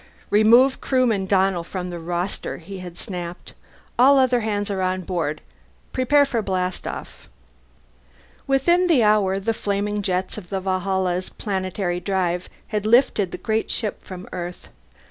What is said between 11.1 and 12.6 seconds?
planetary drive